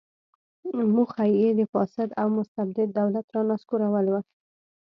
موخه 0.93 1.23
یې 1.39 1.49
د 1.59 1.61
فاسد 1.73 2.09
او 2.21 2.27
مستبد 2.37 2.87
دولت 2.99 3.25
رانسکورول 3.35 4.05
و. 4.09 4.13